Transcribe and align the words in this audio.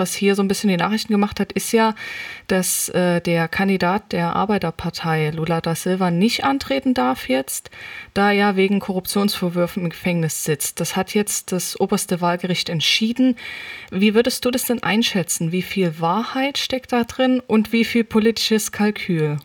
Was 0.00 0.14
hier 0.14 0.34
so 0.34 0.42
ein 0.42 0.48
bisschen 0.48 0.70
die 0.70 0.78
Nachrichten 0.78 1.12
gemacht 1.12 1.40
hat, 1.40 1.52
ist 1.52 1.72
ja, 1.72 1.94
dass 2.48 2.88
äh, 2.88 3.20
der 3.20 3.48
Kandidat 3.48 4.12
der 4.12 4.34
Arbeiterpartei, 4.34 5.28
Lula 5.28 5.60
da 5.60 5.74
Silva, 5.74 6.10
nicht 6.10 6.42
antreten 6.42 6.94
darf 6.94 7.28
jetzt, 7.28 7.70
da 8.14 8.32
er 8.32 8.56
wegen 8.56 8.80
Korruptionsvorwürfen 8.80 9.82
im 9.82 9.90
Gefängnis 9.90 10.42
sitzt. 10.42 10.80
Das 10.80 10.96
hat 10.96 11.12
jetzt 11.12 11.52
das 11.52 11.78
oberste 11.78 12.22
Wahlgericht 12.22 12.70
entschieden. 12.70 13.36
Wie 13.90 14.14
würdest 14.14 14.46
du 14.46 14.50
das 14.50 14.64
denn 14.64 14.82
einschätzen? 14.82 15.52
Wie 15.52 15.60
viel 15.60 16.00
Wahrheit 16.00 16.56
steckt 16.56 16.94
da 16.94 17.04
drin 17.04 17.42
und 17.46 17.70
wie 17.74 17.84
viel 17.84 18.04
politisches 18.04 18.72
Kalkül? 18.72 19.36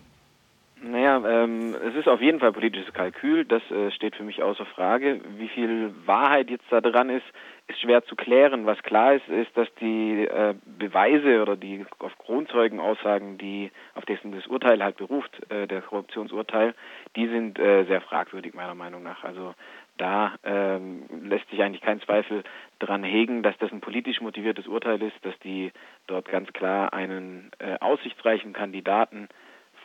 Naja, 0.82 1.22
ähm, 1.28 1.74
es 1.86 1.96
ist 1.96 2.08
auf 2.08 2.22
jeden 2.22 2.40
Fall 2.40 2.52
politisches 2.52 2.94
Kalkül, 2.94 3.44
das 3.44 3.62
äh, 3.70 3.90
steht 3.90 4.16
für 4.16 4.22
mich 4.22 4.42
außer 4.42 4.64
Frage. 4.64 5.20
Wie 5.36 5.48
viel 5.48 5.92
Wahrheit 6.06 6.48
jetzt 6.48 6.64
da 6.70 6.80
dran 6.80 7.10
ist, 7.10 7.26
ist 7.68 7.80
schwer 7.80 8.04
zu 8.04 8.14
klären. 8.14 8.66
Was 8.66 8.82
klar 8.82 9.14
ist, 9.14 9.28
ist, 9.28 9.56
dass 9.56 9.68
die 9.80 10.24
äh, 10.24 10.54
Beweise 10.78 11.42
oder 11.42 11.56
die 11.56 11.84
auf 11.98 12.16
Kronzeugenaussagen, 12.18 13.38
die 13.38 13.70
auf 13.94 14.04
dessen 14.04 14.32
das 14.32 14.46
Urteil 14.46 14.82
halt 14.82 14.96
beruft, 14.96 15.32
äh, 15.50 15.66
der 15.66 15.82
Korruptionsurteil, 15.82 16.74
die 17.16 17.26
sind 17.26 17.58
äh, 17.58 17.84
sehr 17.84 18.00
fragwürdig 18.00 18.54
meiner 18.54 18.74
Meinung 18.74 19.02
nach. 19.02 19.24
Also 19.24 19.54
da 19.98 20.34
ähm, 20.44 21.04
lässt 21.22 21.48
sich 21.50 21.62
eigentlich 21.62 21.80
kein 21.80 22.00
Zweifel 22.02 22.44
dran 22.78 23.02
hegen, 23.02 23.42
dass 23.42 23.56
das 23.58 23.72
ein 23.72 23.80
politisch 23.80 24.20
motiviertes 24.20 24.66
Urteil 24.66 25.02
ist, 25.02 25.16
dass 25.22 25.38
die 25.40 25.72
dort 26.06 26.28
ganz 26.28 26.52
klar 26.52 26.92
einen 26.92 27.50
äh, 27.58 27.78
aussichtsreichen 27.80 28.52
Kandidaten 28.52 29.28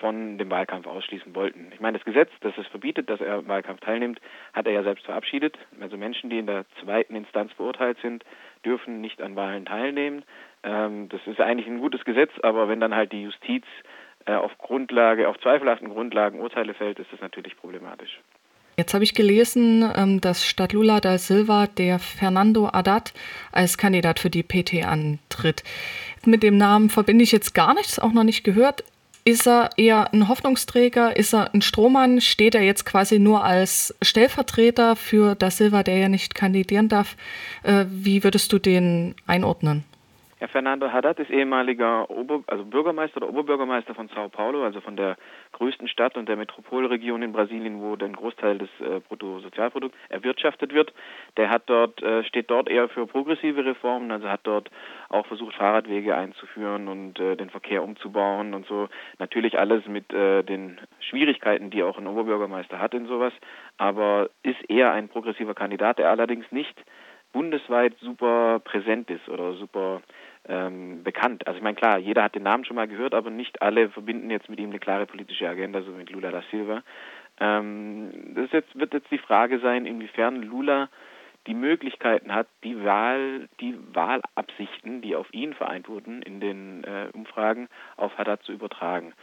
von 0.02 0.38
dem 0.38 0.50
Wahlkampf 0.50 0.88
ausschließen 0.88 1.34
wollten. 1.36 1.72
Ich 1.74 1.80
meine, 1.80 1.98
das 1.98 2.06
Gesetz, 2.06 2.30
das 2.42 2.58
es 2.58 2.68
verbietet, 2.68 3.10
dass 3.10 3.22
er 3.22 3.40
im 3.40 3.48
Wahlkampf 3.48 3.80
teilnimmt, 3.80 4.20
hat 4.52 4.66
er 4.66 4.74
ja 4.74 4.84
selbst 4.84 5.06
verabschiedet. 5.06 5.58
Also 5.80 5.96
Menschen, 5.96 6.30
die 6.30 6.40
in 6.40 6.48
der 6.48 6.66
zweiten 6.84 7.16
Instanz 7.16 7.54
verurteilt 7.54 7.98
sind, 8.02 8.26
dürfen 8.66 9.00
nicht 9.00 9.22
an 9.22 9.36
Wahlen 9.36 9.66
teilnehmen. 9.66 10.24
Ähm, 10.64 11.08
das 11.10 11.22
ist 11.26 11.40
eigentlich 11.40 11.68
ein 11.68 11.80
gutes 11.80 12.04
Gesetz, 12.04 12.32
aber 12.42 12.68
wenn 12.68 12.80
dann 12.80 12.96
halt 12.96 13.12
die 13.12 13.24
Justiz 13.24 13.64
äh, 14.26 14.34
auf 14.34 14.58
Grundlage, 14.58 15.30
auf 15.30 15.40
zweifelhaften 15.40 15.90
Grundlagen 15.90 16.40
Urteile 16.40 16.74
fällt, 16.74 17.00
ist 17.00 17.14
das 17.14 17.22
natürlich 17.22 17.56
problematisch. 17.56 18.20
Jetzt 18.78 18.94
habe 18.96 19.04
ich 19.04 19.14
gelesen, 19.14 19.88
ähm, 19.96 20.22
dass 20.22 20.46
statt 20.46 20.74
Lula 20.74 21.00
da 21.00 21.18
Silva 21.18 21.68
der 21.68 22.00
Fernando 22.00 22.72
Haddad 22.72 23.14
als 23.52 23.78
Kandidat 23.78 24.20
für 24.20 24.32
die 24.32 24.44
PT 24.44 24.86
antritt. 24.86 25.64
Mit 26.26 26.42
dem 26.42 26.58
Namen 26.58 26.90
verbinde 26.90 27.24
ich 27.24 27.32
jetzt 27.32 27.54
gar 27.54 27.74
nichts, 27.76 28.00
auch 28.00 28.14
noch 28.14 28.24
nicht 28.24 28.44
gehört. 28.44 28.84
Ist 29.24 29.48
er 29.48 29.70
eher 29.78 30.12
ein 30.14 30.28
Hoffnungsträger? 30.28 31.16
Ist 31.16 31.34
er 31.34 31.54
ein 31.54 31.62
Strohmann? 31.62 32.22
Steht 32.22 32.56
er 32.56 32.64
jetzt 32.64 32.86
quasi 32.86 33.20
nur 33.20 33.44
als 33.44 33.94
Stellvertreter 34.02 34.96
für 34.96 35.36
Da 35.36 35.52
Silva, 35.52 35.84
der 35.84 35.98
ja 35.98 36.10
nicht 36.10 36.34
kandidieren 36.34 36.90
darf? 36.90 37.16
Äh, 37.62 37.86
wie 37.90 38.24
würdest 38.24 38.52
du 38.52 38.58
den 38.58 39.14
einordnen? 39.28 39.84
Herr 40.42 40.50
Fernando 40.50 40.92
Haddad 40.92 41.20
ist 41.20 41.30
ehemaliger 41.30 42.10
Ober, 42.10 42.44
also 42.48 42.66
Bürgermeister 42.66 43.18
oder 43.18 43.30
Oberbürgermeister 43.30 43.94
von 43.94 44.08
Sao 44.08 44.28
Paulo, 44.28 44.64
also 44.64 44.82
von 44.82 44.98
der 44.98 45.16
größten 45.52 45.88
Stadt 45.88 46.18
und 46.18 46.28
der 46.28 46.36
Metropolregion 46.36 47.22
in 47.22 47.32
Brasilien, 47.32 47.80
wo 47.80 47.96
der 47.96 48.10
Großteil 48.10 48.58
des 48.58 48.70
äh, 48.80 49.02
Bruttosozialprodukts 49.08 49.96
erwirtschaftet 50.10 50.74
wird. 50.74 50.94
Der 51.38 51.52
hat 51.52 51.70
dort, 51.70 52.02
äh, 52.02 52.24
steht 52.24 52.50
dort 52.50 52.70
eher 52.70 52.90
für 52.90 53.06
progressive 53.06 53.64
Reformen, 53.64 54.10
also 54.12 54.30
hat 54.30 54.40
dort 54.42 54.72
auch 55.10 55.28
versucht, 55.28 55.54
Fahrradwege 55.54 56.16
einzuführen 56.16 56.88
und 56.88 57.20
äh, 57.20 57.36
den 57.36 57.52
Verkehr 57.52 57.84
umzubauen 57.84 58.56
und 58.56 58.66
so. 58.66 58.90
Natürlich 59.20 59.60
alles 59.60 59.86
mit 59.86 60.12
äh, 60.12 60.42
den 60.42 60.80
Schwierigkeiten, 61.02 61.70
die 61.70 61.84
auch 61.84 62.00
ein 62.00 62.08
Oberbürgermeister 62.08 62.80
hat 62.80 62.96
in 62.96 63.06
sowas, 63.06 63.34
aber 63.78 64.32
ist 64.42 64.68
eher 64.68 64.92
ein 64.92 65.08
progressiver 65.08 65.54
Kandidat, 65.54 66.00
der 66.00 66.10
allerdings 66.10 66.52
nicht 66.52 66.84
bundesweit 67.32 67.96
super 68.00 68.60
präsent 68.60 69.10
ist 69.10 69.28
oder 69.30 69.54
super 69.54 70.02
ähm, 70.48 71.04
bekannt. 71.04 71.46
Also 71.48 71.58
ich 71.58 71.64
meine, 71.64 71.76
klar, 71.76 71.98
jeder 71.98 72.24
hat 72.24 72.36
den 72.36 72.44
Namen 72.44 72.66
schon 72.66 72.76
mal 72.76 72.88
gehört, 72.88 73.14
aber 73.14 73.30
nicht 73.30 73.62
alle 73.62 73.90
verbinden 73.90 74.30
jetzt 74.30 74.50
mit 74.50 74.60
ihm 74.60 74.70
eine 74.70 74.80
klare 74.80 75.06
politische 75.06 75.48
Agenda, 75.48 75.82
so 75.82 75.92
mit 75.92 76.10
Lula 76.10 76.32
da 76.32 76.44
Silva. 76.52 76.84
Ähm, 77.40 78.34
das 78.36 78.52
jetzt, 78.52 78.78
wird 78.78 78.94
jetzt 78.94 79.12
die 79.12 79.18
Frage 79.18 79.60
sein, 79.60 79.86
inwiefern 79.86 80.42
Lula 80.42 80.90
die 81.48 81.54
Möglichkeiten 81.56 82.34
hat, 82.34 82.48
die 82.64 82.84
Wahl, 82.84 83.50
die 83.60 83.76
Wahlabsichten, 83.94 85.02
die 85.02 85.16
auf 85.16 85.34
ihn 85.34 85.54
vereint 85.54 85.90
wurden 85.90 86.22
in 86.22 86.40
den 86.40 86.84
äh, 86.84 87.08
Umfragen, 87.14 87.68
auf 87.98 88.16
Haddad 88.18 88.44
zu 88.44 88.52
übertragen. 88.52 89.14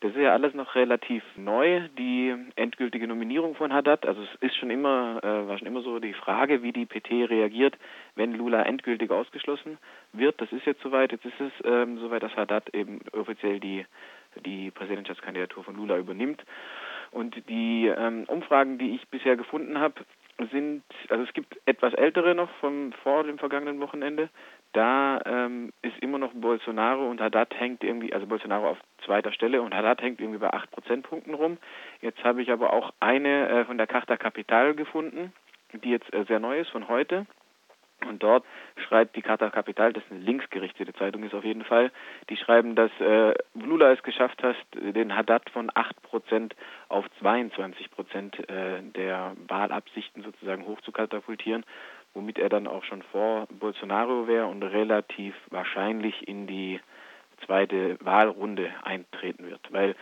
Das 0.00 0.12
ist 0.12 0.20
ja 0.20 0.32
alles 0.32 0.54
noch 0.54 0.76
relativ 0.76 1.24
neu, 1.36 1.80
die 1.98 2.34
endgültige 2.54 3.08
Nominierung 3.08 3.56
von 3.56 3.72
Haddad. 3.72 4.06
Also 4.06 4.22
es 4.22 4.42
ist 4.42 4.56
schon 4.56 4.70
immer, 4.70 5.18
äh, 5.22 5.48
war 5.48 5.58
schon 5.58 5.66
immer 5.66 5.82
so 5.82 5.98
die 5.98 6.12
Frage, 6.12 6.62
wie 6.62 6.72
die 6.72 6.86
PT 6.86 7.28
reagiert, 7.28 7.76
wenn 8.14 8.32
Lula 8.32 8.62
endgültig 8.62 9.10
ausgeschlossen 9.10 9.78
wird. 10.12 10.40
Das 10.40 10.52
ist 10.52 10.66
jetzt 10.66 10.82
soweit. 10.82 11.10
Jetzt 11.10 11.24
ist 11.24 11.40
es 11.40 11.52
ähm, 11.64 11.98
soweit, 11.98 12.22
dass 12.22 12.36
Haddad 12.36 12.72
eben 12.74 13.00
offiziell 13.12 13.58
die, 13.58 13.86
die 14.44 14.70
Präsidentschaftskandidatur 14.70 15.64
von 15.64 15.76
Lula 15.76 15.98
übernimmt. 15.98 16.44
Und 17.10 17.34
die 17.48 17.86
ähm, 17.88 18.24
Umfragen, 18.28 18.78
die 18.78 18.94
ich 18.94 19.08
bisher 19.08 19.36
gefunden 19.36 19.78
habe, 19.78 19.94
sind, 20.52 20.84
also 21.08 21.24
es 21.24 21.32
gibt 21.32 21.58
etwas 21.66 21.94
ältere 21.94 22.34
noch 22.34 22.50
vom 22.60 22.92
vor 23.02 23.24
dem 23.24 23.38
vergangenen 23.38 23.80
Wochenende. 23.80 24.28
Da 24.78 25.20
ähm, 25.26 25.72
ist 25.82 25.98
immer 25.98 26.18
noch 26.18 26.30
Bolsonaro 26.34 27.10
und 27.10 27.20
Haddad 27.20 27.52
hängt 27.58 27.82
irgendwie, 27.82 28.12
also 28.12 28.28
Bolsonaro 28.28 28.68
auf 28.68 28.78
zweiter 29.04 29.32
Stelle 29.32 29.60
und 29.60 29.74
Haddad 29.74 30.00
hängt 30.00 30.20
irgendwie 30.20 30.38
bei 30.38 30.52
acht 30.52 30.70
Prozentpunkten 30.70 31.34
rum. 31.34 31.58
Jetzt 32.00 32.22
habe 32.22 32.42
ich 32.42 32.52
aber 32.52 32.72
auch 32.72 32.94
eine 33.00 33.48
äh, 33.48 33.64
von 33.64 33.76
der 33.76 33.88
Carta 33.88 34.16
Capital 34.16 34.76
gefunden, 34.76 35.32
die 35.72 35.90
jetzt 35.90 36.14
äh, 36.14 36.22
sehr 36.28 36.38
neu 36.38 36.60
ist 36.60 36.70
von 36.70 36.86
heute. 36.86 37.26
Und 38.06 38.22
dort 38.22 38.44
schreibt 38.86 39.16
die 39.16 39.22
Carta 39.22 39.50
Capital, 39.50 39.92
das 39.92 40.04
ist 40.04 40.12
eine 40.12 40.20
linksgerichtete 40.20 40.92
Zeitung 40.92 41.24
ist 41.24 41.34
auf 41.34 41.42
jeden 41.42 41.64
Fall, 41.64 41.90
die 42.30 42.36
schreiben, 42.36 42.76
dass 42.76 42.92
äh, 43.00 43.34
Lula 43.54 43.90
es 43.90 44.04
geschafft 44.04 44.44
hat, 44.44 44.54
den 44.74 45.16
Haddad 45.16 45.50
von 45.50 45.72
8% 45.72 46.52
auf 46.88 47.04
22% 47.20 48.48
äh, 48.48 48.82
der 48.94 49.34
Wahlabsichten 49.48 50.22
sozusagen 50.22 50.64
hochzukatapultieren, 50.66 51.64
womit 52.14 52.38
er 52.38 52.48
dann 52.48 52.66
auch 52.66 52.84
schon 52.84 53.02
vor 53.02 53.46
Bolsonaro 53.50 54.26
wäre 54.26 54.46
und 54.46 54.62
relativ 54.62 55.34
wahrscheinlich 55.50 56.26
in 56.26 56.46
die 56.46 56.80
zweite 57.46 57.96
Wahlrunde 58.00 58.70
eintreten 58.82 59.48
wird. 59.48 59.60
Weil 59.70 59.94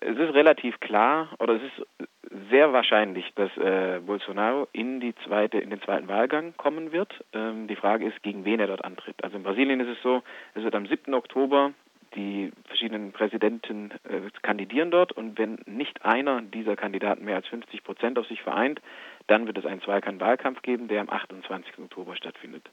es 0.00 0.16
ist 0.16 0.34
relativ 0.34 0.78
klar 0.80 1.30
oder 1.38 1.54
es 1.54 1.62
ist 1.62 2.08
sehr 2.50 2.72
wahrscheinlich, 2.72 3.32
dass 3.34 3.56
äh, 3.56 4.00
Bolsonaro 4.04 4.68
in 4.72 5.00
die 5.00 5.14
zweite, 5.26 5.58
in 5.58 5.70
den 5.70 5.82
zweiten 5.82 6.08
Wahlgang 6.08 6.54
kommen 6.56 6.92
wird. 6.92 7.12
Ähm, 7.32 7.66
die 7.68 7.76
Frage 7.76 8.06
ist, 8.06 8.22
gegen 8.22 8.44
wen 8.44 8.60
er 8.60 8.66
dort 8.66 8.84
antritt. 8.84 9.22
Also 9.24 9.36
in 9.36 9.42
Brasilien 9.42 9.80
ist 9.80 9.88
es 9.88 10.02
so, 10.02 10.22
es 10.54 10.62
wird 10.62 10.74
am 10.74 10.86
7. 10.86 11.14
Oktober 11.14 11.72
die 12.14 12.52
verschiedenen 12.66 13.12
Präsidenten 13.12 13.90
äh, 14.04 14.30
kandidieren 14.42 14.90
dort 14.90 15.12
und 15.12 15.38
wenn 15.38 15.58
nicht 15.66 16.04
einer 16.04 16.40
dieser 16.42 16.76
Kandidaten 16.76 17.24
mehr 17.24 17.36
als 17.36 17.48
50 17.48 17.84
Prozent 17.84 18.18
auf 18.18 18.26
sich 18.26 18.42
vereint, 18.42 18.80
dann 19.28 19.46
wird 19.46 19.58
es 19.58 19.66
einen 19.66 19.80
Zweikampf-Wahlkampf 19.82 20.62
geben, 20.62 20.88
der 20.88 21.00
am 21.00 21.08
28. 21.08 21.78
Oktober 21.78 22.16
stattfindet. 22.16 22.68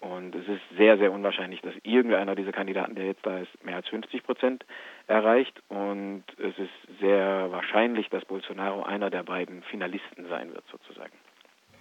Und 0.00 0.34
es 0.34 0.46
ist 0.46 0.60
sehr, 0.76 0.98
sehr 0.98 1.12
unwahrscheinlich, 1.12 1.62
dass 1.62 1.74
irgendeiner 1.82 2.34
dieser 2.34 2.52
Kandidaten, 2.52 2.94
der 2.94 3.06
jetzt 3.06 3.24
da 3.24 3.38
ist, 3.38 3.64
mehr 3.64 3.76
als 3.76 3.88
50 3.88 4.22
Prozent 4.22 4.64
erreicht. 5.06 5.62
Und 5.68 6.24
es 6.36 6.58
ist 6.58 7.00
sehr 7.00 7.50
wahrscheinlich, 7.50 8.10
dass 8.10 8.24
Bolsonaro 8.26 8.82
einer 8.82 9.08
der 9.08 9.22
beiden 9.22 9.62
Finalisten 9.62 10.26
sein 10.28 10.52
wird, 10.52 10.64
sozusagen. 10.70 11.12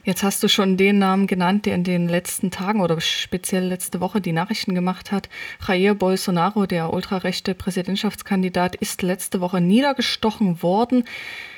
Jetzt 0.05 0.21
hast 0.21 0.43
du 0.43 0.49
schon 0.49 0.75
den 0.75 0.99
Namen 0.99 1.27
genannt, 1.27 1.65
der 1.65 1.75
in 1.75 1.85
den 1.85 2.09
letzten 2.09 2.51
Tagen 2.51 2.81
oder 2.81 2.99
speziell 2.99 3.63
letzte 3.63 4.01
Woche 4.01 4.19
die 4.19 4.33
Nachrichten 4.33 4.75
gemacht 4.75 5.13
hat. 5.13 5.29
Jair 5.65 5.95
Bolsonaro, 5.95 6.65
der 6.65 6.91
ultrarechte 6.91 7.55
Präsidentschaftskandidat, 7.55 8.75
ist 8.75 9.01
letzte 9.01 9.39
Woche 9.39 9.61
niedergestochen 9.61 10.61
worden. 10.61 11.05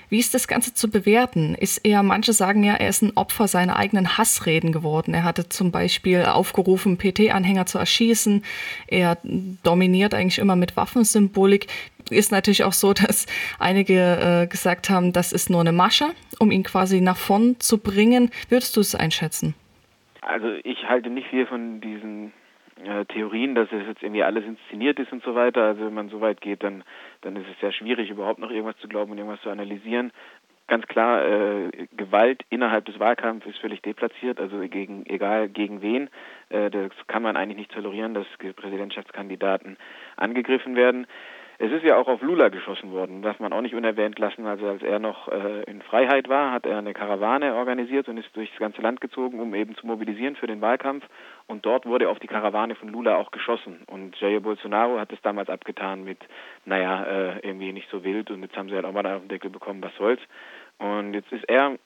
Wie 0.09 0.19
ist 0.19 0.33
das 0.33 0.47
Ganze 0.47 0.73
zu 0.73 0.89
bewerten? 0.89 1.55
Ist 1.55 1.85
er, 1.85 2.03
manche 2.03 2.33
sagen 2.33 2.63
ja, 2.63 2.75
er 2.75 2.89
ist 2.89 3.01
ein 3.01 3.15
Opfer 3.15 3.47
seiner 3.47 3.77
eigenen 3.77 4.17
Hassreden 4.17 4.71
geworden. 4.71 5.13
Er 5.13 5.23
hatte 5.23 5.49
zum 5.49 5.71
Beispiel 5.71 6.23
aufgerufen, 6.23 6.97
PT-Anhänger 6.97 7.65
zu 7.65 7.77
erschießen. 7.77 8.43
Er 8.87 9.17
dominiert 9.63 10.13
eigentlich 10.13 10.39
immer 10.39 10.55
mit 10.55 10.77
Waffensymbolik. 10.77 11.67
Ist 12.09 12.31
natürlich 12.31 12.63
auch 12.63 12.73
so, 12.73 12.93
dass 12.93 13.25
einige 13.59 14.43
äh, 14.43 14.47
gesagt 14.47 14.89
haben, 14.89 15.13
das 15.13 15.31
ist 15.31 15.49
nur 15.49 15.61
eine 15.61 15.71
Masche, 15.71 16.07
um 16.39 16.51
ihn 16.51 16.63
quasi 16.63 17.01
nach 17.01 17.17
vorn 17.17 17.59
zu 17.59 17.79
bringen. 17.79 18.31
Würdest 18.49 18.75
du 18.77 18.81
es 18.81 18.95
einschätzen? 18.95 19.55
Also 20.21 20.47
ich 20.63 20.87
halte 20.87 21.09
nicht 21.09 21.27
viel 21.27 21.45
von 21.45 21.81
diesen 21.81 22.33
äh, 22.83 23.05
Theorien, 23.05 23.55
dass 23.55 23.71
es 23.71 23.87
jetzt 23.87 24.03
irgendwie 24.03 24.23
alles 24.23 24.43
inszeniert 24.43 24.99
ist 24.99 25.11
und 25.11 25.23
so 25.23 25.35
weiter. 25.35 25.63
Also 25.63 25.85
wenn 25.85 25.93
man 25.93 26.09
so 26.09 26.19
weit 26.19 26.41
geht, 26.41 26.63
dann, 26.63 26.83
dann 27.25 27.35
ist 27.35 27.47
es 27.51 27.59
sehr 27.59 27.71
schwierig, 27.71 28.09
überhaupt 28.09 28.39
noch 28.39 28.51
irgendwas 28.51 28.77
zu 28.77 28.87
glauben 28.87 29.11
und 29.11 29.17
irgendwas 29.17 29.41
zu 29.41 29.49
analysieren. 29.49 30.11
Ganz 30.67 30.85
klar, 30.87 31.23
äh, 31.25 31.87
Gewalt 31.95 32.43
innerhalb 32.49 32.85
des 32.85 32.99
Wahlkampfs 32.99 33.47
ist 33.47 33.59
völlig 33.59 33.81
deplatziert, 33.81 34.39
also 34.39 34.59
gegen, 34.67 35.05
egal 35.05 35.49
gegen 35.49 35.81
wen. 35.81 36.09
Äh, 36.49 36.71
das 36.71 36.91
kann 37.07 37.23
man 37.23 37.37
eigentlich 37.37 37.57
nicht 37.57 37.71
tolerieren, 37.71 38.13
dass 38.13 38.25
Präsidentschaftskandidaten 38.55 39.77
angegriffen 40.17 40.75
werden. 40.75 41.07
Es 41.57 41.71
ist 41.71 41.83
ja 41.83 41.97
auch 41.97 42.07
auf 42.07 42.21
Lula 42.21 42.49
geschossen 42.49 42.91
worden, 42.91 43.21
darf 43.21 43.39
man 43.39 43.53
auch 43.53 43.61
nicht 43.61 43.75
unerwähnt 43.75 44.19
lassen. 44.19 44.45
Also 44.45 44.67
als 44.67 44.83
er 44.83 44.99
noch 44.99 45.27
äh, 45.27 45.63
in 45.63 45.81
Freiheit 45.81 46.27
war, 46.27 46.51
hat 46.51 46.65
er 46.65 46.77
eine 46.77 46.93
Karawane 46.93 47.55
organisiert 47.55 48.09
und 48.09 48.17
ist 48.17 48.35
durchs 48.35 48.57
ganze 48.57 48.81
Land 48.81 49.01
gezogen, 49.01 49.39
um 49.39 49.55
eben 49.55 49.75
zu 49.75 49.87
mobilisieren 49.87 50.35
für 50.35 50.47
den 50.47 50.61
Wahlkampf. 50.61 51.05
Und 51.47 51.65
dort 51.65 51.85
wurde 51.85 52.09
auf 52.09 52.19
die 52.19 52.27
Karawane 52.27 52.75
von 52.75 52.89
Lula 52.89 53.15
auch 53.17 53.31
geschossen. 53.31 53.83
Und 53.87 54.19
Jair 54.19 54.41
Bolsonaro 54.41 54.99
hat 54.99 55.13
es 55.13 55.21
damals 55.21 55.49
abgetan 55.49 56.03
mit, 56.03 56.19
naja, 56.65 57.03
äh, 57.03 57.39
irgendwie 57.39 57.71
nicht 57.71 57.89
so 57.89 58.03
wild 58.03 58.31
und 58.31 58.41
jetzt 58.41 58.57
haben 58.57 58.69
sie 58.69 58.75
halt 58.75 58.85
auch 58.85 58.93
mal 58.93 59.05
auf 59.05 59.21
den 59.21 59.29
Deckel 59.29 59.49
bekommen, 59.49 59.81
was 59.81 59.95
soll's. 59.95 60.21
Und 60.77 61.13
jetzt 61.13 61.31
ist 61.31 61.47
er 61.47 61.77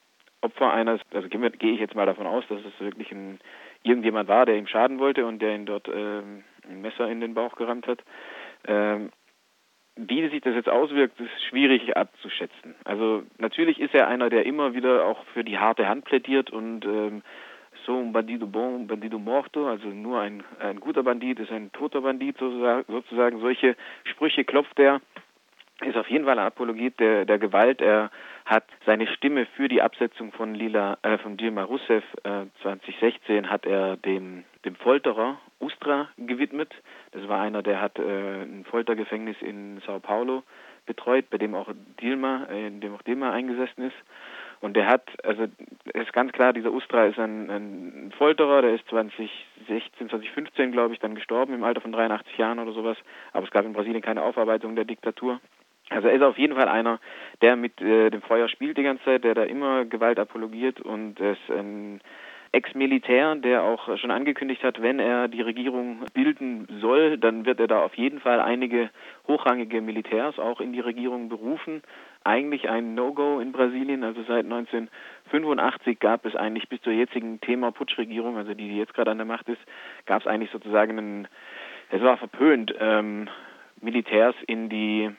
Opfer 0.42 0.72
eines, 0.72 1.02
also 1.14 1.28
gehe 1.28 1.52
geh 1.52 1.74
ich 1.74 1.80
jetzt 1.80 1.96
mal 1.96 2.06
davon 2.06 2.26
aus, 2.26 2.46
dass 2.48 2.60
es 2.60 2.80
wirklich 2.80 3.12
ein 3.12 3.40
irgendjemand 3.84 4.28
war, 4.28 4.46
der 4.46 4.58
ihm 4.58 4.68
schaden 4.68 5.00
wollte 5.00 5.26
und 5.26 5.40
der 5.40 5.56
ihn 5.56 5.66
dort 5.66 5.88
ähm, 5.88 6.44
ein 6.68 6.82
Messer 6.82 7.10
in 7.10 7.22
den 7.22 7.34
Bauch 7.34 7.56
gerammt 7.56 7.88
hat. 7.88 8.00
Ähm, 8.68 9.12
wie 10.08 10.28
sich 10.30 10.42
das 10.42 10.56
jetzt 10.56 10.70
auswirkt, 10.70 11.20
ist 11.20 11.44
schwierig 11.50 11.96
abzuschätzen. 11.98 12.76
Also 12.86 13.24
natürlich 13.38 13.80
ist 13.80 13.94
er 13.94 14.08
einer, 14.08 14.30
der 14.30 14.46
immer 14.46 14.74
wieder 14.74 15.06
auch 15.06 15.24
für 15.34 15.44
die 15.44 15.58
harte 15.58 15.88
Hand 15.88 16.06
plädiert 16.06 16.52
und 16.52 16.86
ähm, 16.86 17.22
so 17.86 17.98
un 17.98 18.12
bandido 18.14 18.46
bon, 18.48 18.76
un 18.76 18.88
bandido 18.88 19.20
morto, 19.20 19.68
also 19.68 19.88
nur 19.88 20.20
ein, 20.20 20.44
ein 20.60 20.80
guter 20.80 21.04
Bandit 21.04 21.40
ist 21.40 21.52
ein 21.52 21.72
toter 21.72 22.02
Bandit 22.02 22.38
sozusagen, 22.38 22.86
sozusagen. 22.88 23.40
Solche 23.40 23.76
Sprüche 24.04 24.44
klopft 24.44 24.80
er 24.80 25.02
ist 25.82 25.98
auf 25.98 26.10
jeden 26.10 26.26
Fall 26.26 26.38
ein 26.38 26.46
Apologet 26.46 27.00
der, 27.00 27.26
der 27.26 27.40
Gewalt. 27.40 27.82
Er 27.82 28.12
hat 28.46 28.66
seine 28.86 29.08
Stimme 29.08 29.46
für 29.56 29.68
die 29.68 29.82
Absetzung 29.82 30.32
von 30.32 30.54
Lila, 30.54 30.98
äh, 31.04 31.18
von 31.18 31.38
Dilma 31.38 31.64
Rousseff 31.64 32.04
äh, 32.24 32.46
2016 32.62 33.50
hat 33.50 33.66
er 33.66 33.96
dem, 33.98 34.44
dem 34.66 34.76
Folterer 34.76 35.40
Ustra 35.60 36.10
gewidmet. 36.18 36.74
Das 37.12 37.28
war 37.28 37.42
einer, 37.42 37.62
der 37.62 37.82
hat 37.82 37.98
äh, 38.00 38.44
ein 38.44 38.66
Foltergefängnis 38.70 39.38
in 39.42 39.82
Sao 39.86 40.00
Paulo 40.00 40.44
betreut, 40.86 41.30
bei 41.30 41.38
dem 41.38 41.56
auch 41.56 41.70
Dilma, 42.02 42.48
äh, 42.50 42.68
in 42.68 42.82
dem 42.82 42.96
auch 42.96 43.02
Dilma 43.04 43.32
eingesessen 43.32 43.84
ist. 43.84 43.98
Und 44.62 44.76
der 44.76 44.88
hat, 44.88 45.04
also 45.24 45.48
ist 45.94 46.12
ganz 46.12 46.34
klar, 46.34 46.52
dieser 46.52 46.74
Ustra 46.74 47.06
ist 47.06 47.18
ein, 47.18 47.50
ein 47.50 48.14
Folterer, 48.18 48.62
der 48.62 48.76
ist 48.76 48.86
2016, 48.90 50.10
2015, 50.10 50.74
glaube 50.74 50.94
ich, 50.94 51.00
dann 51.00 51.16
gestorben 51.16 51.54
im 51.54 51.64
Alter 51.64 51.80
von 51.80 51.94
83 51.94 52.38
Jahren 52.38 52.60
oder 52.60 52.74
sowas. 52.74 52.98
Aber 53.32 53.46
es 53.46 53.52
gab 53.52 53.64
in 53.64 53.72
Brasilien 53.72 54.02
keine 54.02 54.24
Aufarbeitung 54.24 54.76
der 54.76 54.84
Diktatur. 54.84 55.40
Also 55.90 56.08
er 56.08 56.16
ist 56.16 56.22
auf 56.22 56.38
jeden 56.38 56.56
Fall 56.56 56.68
einer, 56.68 57.00
der 57.42 57.56
mit 57.56 57.82
äh, 57.82 58.10
dem 58.10 58.22
Feuer 58.22 58.48
spielt 58.48 58.78
die 58.78 58.84
ganze 58.84 59.04
Zeit, 59.06 59.24
der 59.24 59.34
da 59.34 59.44
immer 59.44 59.86
Gewalt 59.86 60.20
apologiert 60.20 60.80
und 60.82 61.20
ist 61.20 61.50
ein 61.50 62.00
Ex-Militär, 62.52 63.36
der 63.36 63.64
auch 63.64 63.98
schon 64.00 64.10
angekündigt 64.10 64.64
hat, 64.64 64.82
wenn 64.82 65.00
er 65.00 65.28
die 65.28 65.42
Regierung 65.42 66.06
bilden 66.14 66.68
soll, 66.82 67.18
dann 67.18 67.46
wird 67.46 67.60
er 67.60 67.68
da 67.68 67.84
auf 67.84 67.94
jeden 67.96 68.20
Fall 68.20 68.40
einige 68.40 68.90
hochrangige 69.28 69.82
Militärs 69.82 70.40
auch 70.40 70.60
in 70.60 70.74
die 70.74 70.80
Regierung 70.80 71.30
berufen. 71.30 71.84
Eigentlich 72.24 72.68
ein 72.68 72.96
No-Go 72.96 73.40
in 73.40 73.52
Brasilien, 73.52 74.04
also 74.04 74.24
seit 74.24 74.46
1985 74.46 76.00
gab 76.00 76.26
es 76.26 76.36
eigentlich 76.36 76.68
bis 76.70 76.82
zur 76.82 76.94
jetzigen 76.94 77.40
Thema 77.40 77.72
Putschregierung, 77.72 78.38
also 78.38 78.56
die, 78.56 78.68
die 78.68 78.78
jetzt 78.78 78.96
gerade 78.96 79.12
an 79.12 79.18
der 79.18 79.28
Macht 79.28 79.48
ist, 79.48 79.62
gab 80.08 80.22
es 80.22 80.28
eigentlich 80.28 80.52
sozusagen 80.52 80.98
einen, 80.98 81.28
es 81.92 82.02
war 82.02 82.18
verpönt, 82.18 82.74
ähm, 82.80 83.30
Militärs 83.80 84.36
in 84.48 84.70
die 84.70 85.12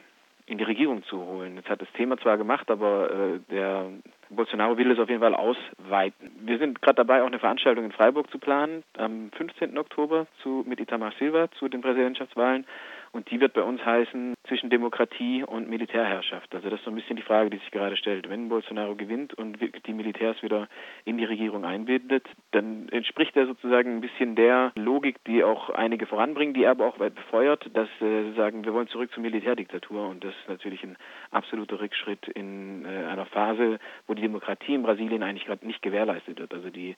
in 0.50 0.58
die 0.58 0.64
Regierung 0.64 1.04
zu 1.04 1.24
holen. 1.24 1.54
Jetzt 1.56 1.70
hat 1.70 1.80
das 1.80 1.92
Thema 1.92 2.18
zwar 2.18 2.36
gemacht, 2.36 2.70
aber 2.70 3.10
äh, 3.10 3.38
der 3.52 3.86
Bolsonaro 4.30 4.76
will 4.76 4.90
es 4.90 4.98
auf 4.98 5.08
jeden 5.08 5.20
Fall 5.20 5.34
ausweiten. 5.34 6.32
Wir 6.40 6.58
sind 6.58 6.82
gerade 6.82 6.96
dabei, 6.96 7.22
auch 7.22 7.28
eine 7.28 7.38
Veranstaltung 7.38 7.84
in 7.84 7.92
Freiburg 7.92 8.28
zu 8.30 8.38
planen, 8.38 8.82
am 8.98 9.30
15. 9.36 9.78
Oktober 9.78 10.26
zu, 10.42 10.64
mit 10.66 10.80
Itamar 10.80 11.12
Silva 11.20 11.48
zu 11.52 11.68
den 11.68 11.82
Präsidentschaftswahlen. 11.82 12.66
Und 13.12 13.28
die 13.30 13.40
wird 13.40 13.54
bei 13.54 13.62
uns 13.62 13.84
heißen 13.84 14.34
zwischen 14.46 14.70
Demokratie 14.70 15.42
und 15.42 15.68
Militärherrschaft. 15.68 16.54
Also 16.54 16.70
das 16.70 16.78
ist 16.78 16.84
so 16.84 16.92
ein 16.92 16.94
bisschen 16.94 17.16
die 17.16 17.22
Frage, 17.22 17.50
die 17.50 17.58
sich 17.58 17.70
gerade 17.72 17.96
stellt. 17.96 18.28
Wenn 18.28 18.48
Bolsonaro 18.48 18.94
gewinnt 18.94 19.34
und 19.34 19.58
die 19.86 19.92
Militärs 19.92 20.40
wieder 20.42 20.68
in 21.04 21.18
die 21.18 21.24
Regierung 21.24 21.64
einbindet, 21.64 22.26
dann 22.52 22.88
entspricht 22.90 23.36
er 23.36 23.46
sozusagen 23.46 23.96
ein 23.96 24.00
bisschen 24.00 24.36
der 24.36 24.70
Logik, 24.76 25.22
die 25.24 25.42
auch 25.42 25.70
einige 25.70 26.06
voranbringen, 26.06 26.54
die 26.54 26.64
er 26.64 26.70
aber 26.70 26.86
auch 26.86 26.98
befeuert, 26.98 27.68
dass 27.74 27.88
äh, 28.00 28.32
sagen, 28.36 28.64
wir 28.64 28.74
wollen 28.74 28.88
zurück 28.88 29.10
zur 29.12 29.24
Militärdiktatur. 29.24 30.08
Und 30.08 30.22
das 30.22 30.34
ist 30.34 30.48
natürlich 30.48 30.84
ein 30.84 30.96
absoluter 31.32 31.80
Rückschritt 31.80 32.28
in 32.28 32.84
äh, 32.84 33.06
einer 33.06 33.26
Phase, 33.26 33.80
wo 34.06 34.14
die 34.14 34.22
Demokratie 34.22 34.74
in 34.74 34.84
Brasilien 34.84 35.24
eigentlich 35.24 35.46
gerade 35.46 35.66
nicht 35.66 35.82
gewährleistet 35.82 36.38
wird. 36.38 36.54
Also 36.54 36.70
die 36.70 36.94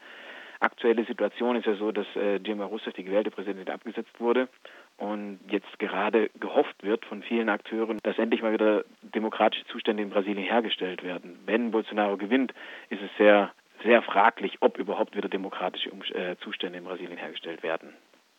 aktuelle 0.62 1.05
Situation 1.05 1.56
ist 1.56 1.67
ja 1.67 1.75
so, 1.75 1.93
dass 1.93 2.06
äh, 2.17 2.38
Dilma 2.38 2.64
Rousseff, 2.64 2.94
die 2.94 3.05
gewählte 3.05 3.31
Präsidentin, 3.31 3.73
abgesetzt 3.73 4.19
wurde 4.19 4.49
und 4.97 5.41
jetzt 5.49 5.79
gerade 5.79 6.31
gehofft 6.38 6.82
wird 6.82 7.05
von 7.05 7.23
vielen 7.23 7.49
Akteuren, 7.49 7.99
dass 8.03 8.19
endlich 8.19 8.43
mal 8.43 8.53
wieder 8.53 8.85
demokratische 9.03 9.67
Zustände 9.67 10.03
in 10.03 10.11
Brasilien 10.11 10.44
hergestellt 10.44 11.03
werden. 11.03 11.38
Wenn 11.47 11.70
Bolsonaro 11.70 12.17
gewinnt, 12.17 12.53
ist 12.91 13.03
es 13.03 13.11
sehr, 13.19 13.53
sehr 13.82 14.03
fraglich, 14.03 14.59
ob 14.61 14.79
überhaupt 14.79 15.17
wieder 15.17 15.29
demokratische 15.29 15.91
äh, 16.14 16.37
Zustände 16.38 16.79
in 16.79 16.85
Brasilien 16.85 17.19
hergestellt 17.19 17.62
werden 17.62 17.94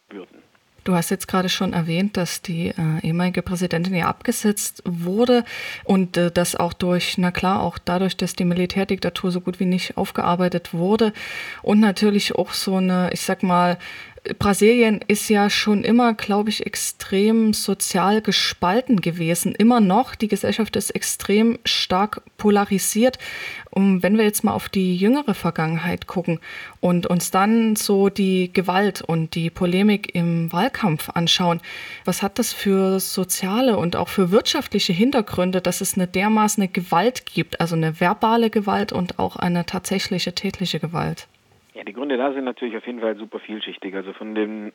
würden. 0.10 0.44
Du 0.84 0.96
hast 0.96 1.12
jetzt 1.12 1.28
gerade 1.28 1.48
schon 1.48 1.72
erwähnt, 1.72 2.18
dass 2.18 2.42
die 2.42 2.68
äh, 2.70 3.00
ehemalige 3.02 3.42
Präsidentin 3.42 3.96
ja 3.96 4.08
abgesetzt 4.08 4.82
wurde 4.86 5.46
und 5.86 6.18
äh, 6.18 6.30
das 6.30 6.56
auch 6.56 6.74
durch, 6.74 7.18
na 7.18 7.32
klar, 7.32 7.62
auch 7.62 7.78
dadurch, 7.78 8.18
dass 8.18 8.36
die 8.36 8.44
Militärdiktatur 8.44 9.32
so 9.32 9.40
gut 9.40 9.60
wie 9.62 9.66
nicht 9.66 9.96
aufgearbeitet 9.96 10.74
wurde 10.74 11.14
und 11.62 11.80
natürlich 11.80 12.36
auch 12.36 12.52
so 12.52 12.76
eine, 12.76 13.12
ich 13.14 13.22
sag 13.22 13.44
mal, 13.44 13.78
Brasilien 14.40 15.02
ist 15.06 15.30
ja 15.30 15.50
schon 15.50 15.84
immer, 15.84 16.14
glaube 16.14 16.50
ich, 16.50 16.66
extrem 16.66 17.54
sozial 17.54 18.22
gespalten 18.22 19.02
gewesen. 19.02 19.54
Immer 19.54 19.82
noch. 19.82 20.16
Die 20.16 20.30
Gesellschaft 20.30 20.78
ist 20.78 20.92
extrem 20.92 21.60
stark 21.66 22.22
polarisiert. 22.38 23.18
Und 23.70 24.02
wenn 24.02 24.18
wir 24.18 24.24
jetzt 24.24 24.46
mal 24.46 24.54
auf 24.54 24.70
die 24.70 24.96
jüngere 24.96 25.34
Vergangenheit 25.34 26.08
gucken 26.08 26.40
und 26.80 27.06
uns 27.06 27.32
dann 27.32 27.76
so 27.76 28.08
die 28.08 28.54
Gewalt 28.54 29.02
und 29.02 29.36
die 29.36 29.50
Polemik 29.50 30.16
im 30.16 30.50
Wahlkampf 30.54 31.10
anschauen, 31.10 31.60
was 32.06 32.22
hat 32.22 32.40
das 32.40 32.54
für 32.54 33.02
soziale 33.02 33.76
und 33.76 33.98
auch 33.98 34.08
für 34.08 34.32
wirtschaftliche 34.32 34.94
Hintergründe, 34.94 35.60
dass 35.60 35.82
es 35.82 35.96
eine 35.96 36.08
dermaßen 36.08 36.72
Gewalt 36.72 37.26
gibt, 37.26 37.60
also 37.60 37.76
eine 37.76 38.00
verbale 38.00 38.50
Gewalt 38.50 38.94
und 38.94 39.20
auch 39.20 39.36
eine 39.36 39.66
tatsächliche 39.66 40.34
tätliche 40.34 40.80
Gewalt? 40.80 41.28
Ja, 41.74 41.84
die 41.84 41.94
Gründe 41.94 42.18
da 42.18 42.32
sind 42.34 42.44
natürlich 42.44 42.78
auf 42.78 42.86
jeden 42.86 43.00
Fall 43.00 43.16
super 43.16 43.40
vielschichtig. 43.40 43.96
Also 43.96 44.14
von 44.14 44.36
dem 44.36 44.74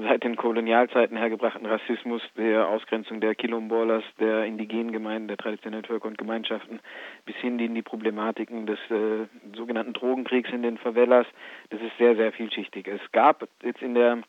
seit 0.00 0.24
den 0.24 0.36
Kolonialzeiten 0.36 1.16
hergebrachten 1.16 1.66
Rassismus, 1.66 2.22
der 2.38 2.68
Ausgrenzung 2.68 3.20
der 3.20 3.34
Quilombolas, 3.34 4.02
der 4.18 4.44
indigenen 4.44 4.92
Gemeinden, 4.92 5.28
der 5.28 5.36
traditionellen 5.36 5.84
Völker 5.84 6.08
und 6.08 6.16
Gemeinschaften, 6.16 6.80
bis 7.26 7.36
hin 7.36 7.58
in 7.58 7.74
die 7.74 7.82
Problematiken 7.82 8.64
des 8.64 8.78
äh, 8.90 9.26
sogenannten 9.54 9.92
Drogenkriegs 9.92 10.50
in 10.50 10.62
den 10.62 10.78
Favelas. 10.78 11.26
Das 11.68 11.82
ist 11.82 11.96
sehr, 11.98 12.16
sehr 12.16 12.32
vielschichtig. 12.32 12.88
Es 12.88 13.12
gab 13.12 13.46
jetzt 13.62 13.82
in 13.82 13.94
der 13.94 14.22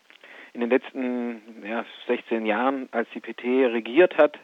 in 0.53 0.61
den 0.61 0.69
letzten 0.69 1.41
ja, 1.63 1.85
16 2.07 2.45
Jahren, 2.45 2.89
als 2.91 3.07
die 3.13 3.19
PT 3.19 3.43
regiert 3.43 4.17
hat, 4.17 4.39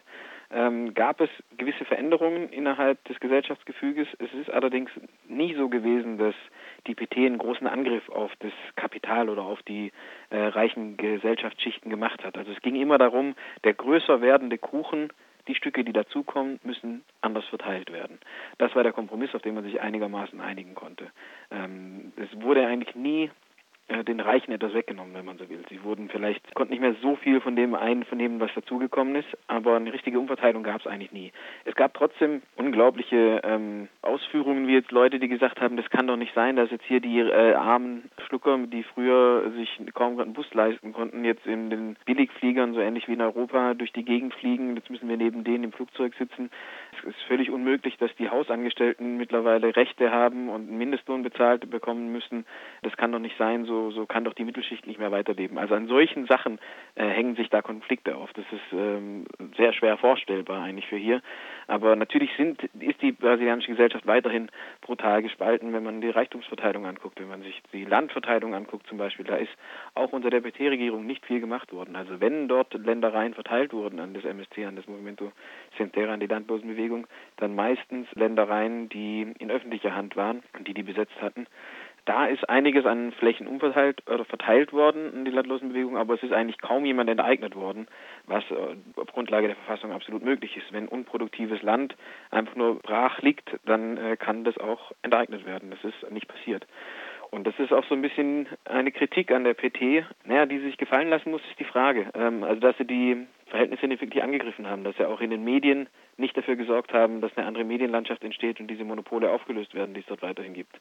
ähm, 0.51 0.93
gab 0.93 1.19
es 1.19 1.29
gewisse 1.57 1.85
Veränderungen 1.85 2.49
innerhalb 2.49 3.03
des 3.05 3.19
Gesellschaftsgefüges. 3.19 4.07
Es 4.19 4.31
ist 4.33 4.49
allerdings 4.51 4.91
nie 5.27 5.55
so 5.55 5.69
gewesen, 5.69 6.19
dass 6.19 6.35
die 6.87 6.95
PT 6.95 7.17
einen 7.17 7.37
großen 7.37 7.67
Angriff 7.67 8.09
auf 8.09 8.31
das 8.39 8.51
Kapital 8.75 9.29
oder 9.29 9.43
auf 9.43 9.61
die 9.63 9.91
äh, 10.29 10.37
reichen 10.37 10.97
Gesellschaftsschichten 10.97 11.89
gemacht 11.89 12.23
hat. 12.23 12.37
Also 12.37 12.51
es 12.51 12.61
ging 12.61 12.75
immer 12.75 12.97
darum, 12.97 13.35
der 13.63 13.73
größer 13.73 14.21
werdende 14.21 14.57
Kuchen 14.57 15.11
die 15.47 15.55
Stücke, 15.55 15.83
die 15.83 15.93
dazukommen, 15.93 16.59
müssen 16.63 17.03
anders 17.21 17.45
verteilt 17.45 17.91
werden. 17.91 18.19
Das 18.57 18.75
war 18.75 18.83
der 18.83 18.93
Kompromiss, 18.93 19.35
auf 19.35 19.41
den 19.41 19.55
man 19.55 19.63
sich 19.63 19.81
einigermaßen 19.81 20.39
einigen 20.39 20.73
konnte. 20.73 21.11
Ähm, 21.51 22.13
es 22.15 22.41
wurde 22.41 22.65
eigentlich 22.65 22.95
nie 22.95 23.29
den 23.89 24.19
Reichen 24.19 24.51
etwas 24.51 24.73
weggenommen, 24.73 25.13
wenn 25.13 25.25
man 25.25 25.37
so 25.37 25.49
will. 25.49 25.63
Sie 25.69 25.83
wurden 25.83 26.09
vielleicht, 26.09 26.55
konnten 26.55 26.71
nicht 26.71 26.81
mehr 26.81 26.95
so 27.01 27.15
viel 27.17 27.41
von 27.41 27.55
dem 27.55 27.75
einvernehmen, 27.75 28.39
was 28.39 28.53
dazugekommen 28.55 29.15
ist, 29.15 29.27
aber 29.47 29.75
eine 29.75 29.91
richtige 29.91 30.19
Umverteilung 30.19 30.63
gab 30.63 30.81
es 30.81 30.87
eigentlich 30.87 31.11
nie. 31.11 31.31
Es 31.65 31.75
gab 31.75 31.93
trotzdem 31.93 32.41
unglaubliche 32.55 33.41
ähm, 33.43 33.89
Ausführungen, 34.01 34.67
wie 34.67 34.73
jetzt 34.73 34.91
Leute, 34.91 35.19
die 35.19 35.27
gesagt 35.27 35.61
haben, 35.61 35.77
das 35.77 35.89
kann 35.89 36.07
doch 36.07 36.15
nicht 36.15 36.33
sein, 36.33 36.55
dass 36.55 36.71
jetzt 36.71 36.85
hier 36.85 37.01
die 37.01 37.19
äh, 37.19 37.53
armen 37.53 38.09
Schlucker, 38.27 38.57
die 38.57 38.83
früher 38.83 39.51
sich 39.57 39.79
kaum 39.93 40.19
einen 40.19 40.33
Bus 40.33 40.51
leisten 40.53 40.93
konnten, 40.93 41.25
jetzt 41.25 41.45
in 41.45 41.69
den 41.69 41.95
Billigfliegern, 42.05 42.73
so 42.73 42.79
ähnlich 42.79 43.07
wie 43.07 43.13
in 43.13 43.21
Europa, 43.21 43.73
durch 43.73 43.91
die 43.91 44.05
Gegend 44.05 44.33
fliegen. 44.35 44.75
Jetzt 44.75 44.89
müssen 44.89 45.09
wir 45.09 45.17
neben 45.17 45.43
denen 45.43 45.65
im 45.65 45.71
Flugzeug 45.73 46.13
sitzen. 46.17 46.49
Ist 47.03 47.21
völlig 47.27 47.51
unmöglich, 47.51 47.97
dass 47.97 48.15
die 48.15 48.29
Hausangestellten 48.29 49.17
mittlerweile 49.17 49.75
Rechte 49.75 50.11
haben 50.11 50.49
und 50.49 50.69
einen 50.69 50.77
Mindestlohn 50.77 51.23
bezahlt 51.23 51.69
bekommen 51.69 52.11
müssen. 52.11 52.45
Das 52.81 52.95
kann 52.95 53.11
doch 53.11 53.19
nicht 53.19 53.37
sein, 53.37 53.65
so 53.65 53.73
so, 53.73 53.91
so 53.91 54.05
kann 54.05 54.23
doch 54.23 54.33
die 54.33 54.43
Mittelschicht 54.43 54.85
nicht 54.85 54.99
mehr 54.99 55.11
weiterleben. 55.11 55.57
Also 55.57 55.73
an 55.73 55.87
solchen 55.87 56.27
Sachen 56.27 56.59
äh, 56.95 57.07
hängen 57.07 57.35
sich 57.35 57.49
da 57.49 57.61
Konflikte 57.61 58.15
auf. 58.15 58.31
Das 58.33 58.45
ist 58.51 58.71
ähm, 58.71 59.25
sehr 59.57 59.73
schwer 59.73 59.97
vorstellbar 59.97 60.61
eigentlich 60.61 60.87
für 60.87 60.97
hier. 60.97 61.21
Aber 61.67 61.95
natürlich 61.95 62.31
sind, 62.37 62.63
ist 62.79 63.01
die 63.01 63.11
brasilianische 63.11 63.71
Gesellschaft 63.71 64.05
weiterhin 64.07 64.49
brutal 64.81 65.21
gespalten, 65.21 65.73
wenn 65.73 65.83
man 65.83 66.01
die 66.01 66.09
Reichtumsverteilung 66.09 66.85
anguckt, 66.85 67.19
wenn 67.19 67.29
man 67.29 67.41
sich 67.41 67.61
die 67.71 67.85
Landverteilung 67.85 68.53
anguckt 68.53 68.87
zum 68.87 68.97
Beispiel. 68.97 69.25
Da 69.25 69.35
ist 69.35 69.51
auch 69.93 70.11
unter 70.11 70.29
der 70.29 70.41
PT-Regierung 70.41 71.05
nicht 71.05 71.25
viel 71.25 71.39
gemacht 71.39 71.71
worden. 71.73 71.95
Also 71.95 72.19
wenn 72.19 72.47
dort 72.47 72.73
Ländereien 72.73 73.33
verteilt 73.33 73.73
wurden 73.73 73.99
an 73.99 74.13
das 74.13 74.25
MSC, 74.25 74.65
an 74.65 74.75
das 74.75 74.87
Movimento 74.87 75.31
Centera, 75.77 76.13
an 76.13 76.19
die 76.19 76.27
Landlosenbewegung, 76.27 77.07
dann 77.37 77.55
meistens 77.55 78.07
Ländereien, 78.13 78.89
die 78.89 79.33
in 79.39 79.51
öffentlicher 79.51 79.95
Hand 79.95 80.15
waren 80.15 80.43
und 80.57 80.67
die 80.67 80.73
die 80.73 80.83
besetzt 80.83 81.19
hatten. 81.21 81.47
Da 82.05 82.25
ist 82.25 82.49
einiges 82.49 82.85
an 82.85 83.13
Flächen 83.13 83.47
umverteilt 83.47 84.03
oder 84.09 84.25
verteilt 84.25 84.73
worden 84.73 85.13
in 85.13 85.25
die 85.25 85.31
Landlosenbewegung, 85.31 85.97
aber 85.97 86.15
es 86.15 86.23
ist 86.23 86.33
eigentlich 86.33 86.59
kaum 86.59 86.83
jemand 86.83 87.09
enteignet 87.09 87.55
worden, 87.55 87.87
was 88.25 88.43
äh, 88.51 88.75
auf 88.99 89.07
Grundlage 89.13 89.47
der 89.47 89.55
Verfassung 89.55 89.93
absolut 89.93 90.23
möglich 90.23 90.57
ist. 90.57 90.73
Wenn 90.73 90.89
unproduktives 90.89 91.61
Land 91.61 91.95
einfach 92.29 92.55
nur 92.55 92.79
brach 92.79 93.21
liegt, 93.21 93.57
dann 93.65 93.97
äh, 93.97 94.17
kann 94.17 94.43
das 94.43 94.57
auch 94.57 94.91
enteignet 95.01 95.45
werden. 95.45 95.71
Das 95.71 95.83
ist 95.83 96.11
nicht 96.11 96.27
passiert. 96.27 96.67
Und 97.31 97.47
das 97.47 97.57
ist 97.57 97.71
auch 97.71 97.85
so 97.85 97.95
ein 97.95 98.01
bisschen 98.01 98.47
eine 98.65 98.91
Kritik 98.91 99.31
an 99.31 99.43
der 99.43 99.55
PT. 99.55 100.05
Naja, 100.25 100.45
die 100.45 100.59
sich 100.59 100.77
gefallen 100.77 101.09
lassen 101.09 101.31
muss, 101.31 101.41
ist 101.49 101.59
die 101.59 101.63
Frage. 101.63 102.11
Ähm, 102.13 102.43
also, 102.43 102.59
dass 102.59 102.77
sie 102.77 102.85
die 102.85 103.25
Verhältnisse 103.53 103.87
nicht 103.87 104.01
wirklich 104.01 104.23
angegriffen 104.23 104.67
haben, 104.67 104.83
dass 104.83 104.97
sie 104.97 105.07
auch 105.07 105.21
in 105.21 105.29
den 105.29 105.43
Medien 105.43 105.87
nicht 106.17 106.35
dafür 106.35 106.55
gesorgt 106.55 106.91
haben, 106.91 107.21
dass 107.21 107.37
eine 107.37 107.45
andere 107.45 107.63
Medienlandschaft 107.63 108.23
entsteht 108.23 108.59
und 108.59 108.65
diese 108.65 108.83
Monopole 108.83 109.29
aufgelöst 109.29 109.75
werden, 109.75 109.93
die 109.93 109.99
es 109.99 110.07
dort 110.07 110.23
weiterhin 110.23 110.55
gibt. 110.55 110.75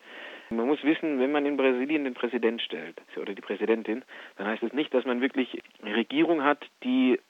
Man 0.49 0.67
muss 0.67 0.83
wissen, 0.83 1.21
wenn 1.21 1.33
man 1.33 1.45
in 1.45 1.59
Brasilien 1.59 2.05
den 2.05 2.15
Präsident 2.15 2.63
stellt 2.63 2.99
oder 3.21 3.35
die 3.35 3.43
Präsidentin, 3.43 4.05
dann 4.39 4.47
heißt 4.47 4.63
es 4.63 4.73
nicht, 4.73 4.95
dass 4.95 5.05
man 5.05 5.21
wirklich 5.21 5.63
eine 5.83 5.95
Regierung 5.95 6.45
hat, 6.45 6.67
die 6.83 7.21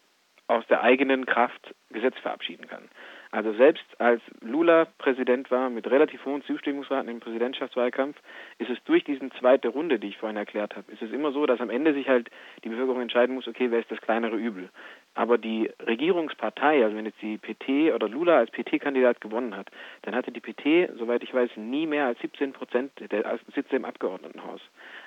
aus 0.47 0.65
der 0.69 0.83
eigenen 0.83 1.27
Kraft 1.27 1.75
Gesetz 1.91 2.17
verabschieden 2.19 2.69
kann. 2.69 2.89
Also 3.33 3.55
selbst 3.55 3.85
als 3.99 4.21
Lula 4.43 4.87
Präsident 4.99 5.51
war 5.51 5.71
mit 5.71 5.91
relativ 5.91 6.23
hohen 6.27 6.43
Zustimmungsraten 6.45 7.09
im 7.09 7.21
Präsidentschaftswahlkampf, 7.21 8.17
ist 8.59 8.69
es 8.69 8.77
durch 8.85 9.05
diese 9.05 9.31
zweite 9.41 9.69
Runde, 9.69 9.99
die 9.99 10.09
ich 10.09 10.19
vorhin 10.19 10.37
erklärt 10.37 10.77
habe, 10.77 10.93
ist 10.93 11.01
es 11.01 11.11
immer 11.13 11.33
so, 11.33 11.47
dass 11.47 11.59
am 11.61 11.71
Ende 11.71 11.95
sich 11.95 12.09
halt 12.09 12.31
die 12.63 12.69
Bevölkerung 12.69 13.01
entscheiden 13.01 13.35
muss, 13.35 13.49
okay, 13.49 13.71
wer 13.71 13.79
ist 13.79 13.91
das 13.91 14.03
kleinere 14.03 14.37
Übel. 14.37 14.69
Aber 15.15 15.37
die 15.37 15.71
Regierungspartei, 15.87 16.83
also 16.83 16.97
wenn 16.97 17.05
jetzt 17.05 17.21
die 17.21 17.37
PT 17.37 17.95
oder 17.95 18.09
Lula 18.09 18.39
als 18.39 18.51
PT-Kandidat 18.51 19.21
gewonnen 19.21 19.55
hat, 19.55 19.69
dann 20.03 20.15
hatte 20.15 20.33
die 20.33 20.41
PT, 20.41 20.97
soweit 20.99 21.23
ich 21.23 21.35
weiß, 21.35 21.51
nie 21.57 21.87
mehr 21.87 22.07
als 22.07 22.19
17 22.21 22.53
Prozent 22.53 22.93
der 23.11 23.39
Sitze 23.55 23.77
im 23.77 23.85
Abgeordnetenhaus. 23.85 24.61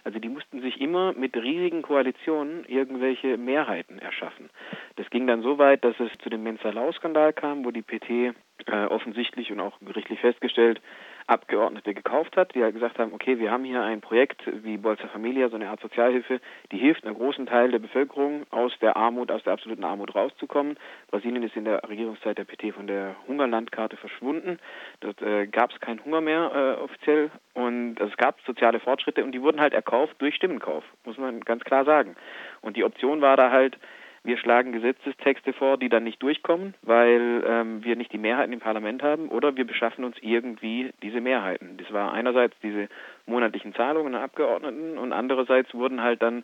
Also 0.03 0.19
die 0.19 0.29
mussten 0.29 0.61
sich 0.61 0.79
immer 0.79 1.13
mit 1.13 1.35
riesigen 1.35 1.81
Koalitionen 1.81 2.65
irgendwelche 2.65 3.37
Mehrheiten 3.37 3.97
erschaffen. 3.97 4.51
Das 4.95 5.09
ging 5.09 5.25
dann 5.25 5.41
so 5.41 5.57
weit, 5.57 5.83
dass 5.83 5.99
es 5.99 6.11
zu 6.19 6.29
dem 6.29 6.43
Mensalau-Skandal 6.43 7.33
kam, 7.33 7.65
wo 7.65 7.71
die 7.71 7.81
PT 7.81 8.35
äh, 8.67 8.85
offensichtlich 8.85 9.51
und 9.51 9.59
auch 9.59 9.79
gerichtlich 9.79 10.19
festgestellt 10.19 10.81
Abgeordnete 11.27 11.95
gekauft 11.95 12.37
hat, 12.37 12.53
die 12.53 12.61
halt 12.61 12.75
gesagt 12.75 12.99
haben, 12.99 13.11
okay, 13.11 13.39
wir 13.39 13.49
haben 13.49 13.63
hier 13.63 13.81
ein 13.81 13.99
Projekt 13.99 14.43
wie 14.63 14.77
Bolsa 14.77 15.07
Familia, 15.07 15.49
so 15.49 15.55
eine 15.55 15.69
Art 15.69 15.81
Sozialhilfe, 15.81 16.39
die 16.71 16.77
hilft 16.77 17.03
einem 17.03 17.15
großen 17.15 17.47
Teil 17.47 17.71
der 17.71 17.79
Bevölkerung 17.79 18.45
aus 18.51 18.71
der 18.79 18.95
Armut, 18.95 19.31
aus 19.31 19.41
der 19.43 19.53
absoluten 19.53 19.83
Armut 19.83 20.13
rauszukommen. 20.13 20.77
Brasilien 21.09 21.41
ist 21.41 21.55
in 21.55 21.65
der 21.65 21.81
Regierungszeit 21.89 22.37
der 22.37 22.43
PT 22.43 22.75
von 22.75 22.85
der 22.85 23.15
Hungerlandkarte 23.27 23.97
verschwunden. 23.97 24.59
Dort 24.99 25.19
äh, 25.23 25.47
gab 25.47 25.71
es 25.71 25.79
keinen 25.79 26.05
Hunger 26.05 26.21
mehr 26.21 26.51
äh, 26.53 26.83
offiziell 26.83 27.31
und 27.55 27.99
also 27.99 28.11
es 28.11 28.17
gab 28.17 28.39
soziale 28.41 28.79
Fortschritte 28.79 29.23
und 29.23 29.31
die 29.31 29.41
wurden 29.41 29.59
halt 29.59 29.73
erkauft 29.73 30.15
durch 30.19 30.35
Stimmenkauf, 30.35 30.83
muss 31.05 31.17
man 31.17 31.39
ganz 31.39 31.63
klar 31.63 31.85
sagen. 31.85 32.15
Und 32.61 32.77
die 32.77 32.83
Option 32.83 33.21
war 33.21 33.35
da 33.35 33.49
halt, 33.49 33.79
wir 34.25 34.37
schlagen 34.37 34.71
Gesetzestexte 34.71 35.53
vor, 35.53 35.77
die 35.77 35.89
dann 35.89 36.03
nicht 36.03 36.21
durchkommen, 36.21 36.73
weil 36.81 37.43
ähm, 37.47 37.83
wir 37.83 37.95
nicht 37.95 38.11
die 38.11 38.17
Mehrheiten 38.17 38.53
im 38.53 38.59
Parlament 38.59 39.03
haben, 39.03 39.29
oder 39.29 39.55
wir 39.55 39.65
beschaffen 39.65 40.03
uns 40.03 40.17
irgendwie 40.21 40.91
diese 41.01 41.21
Mehrheiten. 41.21 41.77
Das 41.77 41.91
war 41.93 42.11
einerseits 42.11 42.55
diese 42.61 42.89
monatlichen 43.25 43.73
Zahlungen 43.75 44.15
an 44.15 44.21
Abgeordneten 44.21 44.97
und 44.97 45.13
andererseits 45.13 45.73
wurden 45.73 46.01
halt 46.01 46.21
dann 46.21 46.43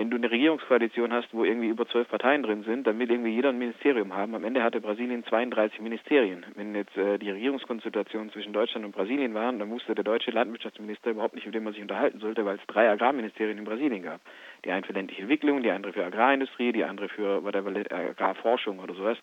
wenn 0.00 0.08
du 0.08 0.16
eine 0.16 0.30
Regierungskoalition 0.30 1.12
hast, 1.12 1.28
wo 1.32 1.44
irgendwie 1.44 1.68
über 1.68 1.86
zwölf 1.86 2.08
Parteien 2.08 2.42
drin 2.42 2.62
sind, 2.62 2.86
dann 2.86 2.98
will 2.98 3.10
irgendwie 3.10 3.34
jeder 3.34 3.50
ein 3.50 3.58
Ministerium 3.58 4.16
haben. 4.16 4.34
Am 4.34 4.44
Ende 4.44 4.62
hatte 4.62 4.80
Brasilien 4.80 5.26
32 5.26 5.78
Ministerien. 5.82 6.46
Wenn 6.54 6.74
jetzt 6.74 6.96
äh, 6.96 7.18
die 7.18 7.30
Regierungskonsultationen 7.30 8.32
zwischen 8.32 8.54
Deutschland 8.54 8.86
und 8.86 8.92
Brasilien 8.92 9.34
waren, 9.34 9.58
dann 9.58 9.68
wusste 9.68 9.94
der 9.94 10.02
deutsche 10.02 10.30
Landwirtschaftsminister 10.30 11.10
überhaupt 11.10 11.34
nicht, 11.34 11.44
mit 11.44 11.54
dem 11.54 11.64
man 11.64 11.74
sich 11.74 11.82
unterhalten 11.82 12.18
sollte, 12.18 12.46
weil 12.46 12.56
es 12.56 12.66
drei 12.66 12.88
Agrarministerien 12.88 13.58
in 13.58 13.64
Brasilien 13.64 14.02
gab. 14.02 14.22
Die 14.64 14.70
eine 14.70 14.86
für 14.86 14.94
ländliche 14.94 15.20
Entwicklung, 15.20 15.62
die 15.62 15.70
andere 15.70 15.92
für 15.92 16.06
Agrarindustrie, 16.06 16.72
die 16.72 16.84
andere 16.84 17.10
für 17.10 17.44
whatever, 17.44 17.68
Agrarforschung 17.68 18.78
oder 18.78 18.94
sowas. 18.94 19.18